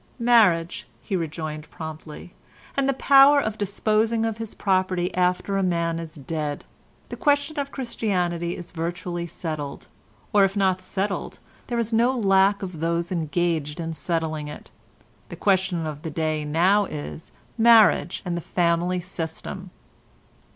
[0.17, 2.33] "Marriage," he rejoined promptly,
[2.75, 6.65] "and the power of disposing of his property after a man is dead.
[7.09, 9.85] The question of Christianity is virtually settled,
[10.33, 11.37] or if not settled
[11.67, 14.71] there is no lack of those engaged in settling it.
[15.29, 19.69] The question of the day now is marriage and the family system."